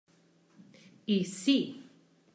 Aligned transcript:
I 1.17 1.17
sí. 1.35 1.57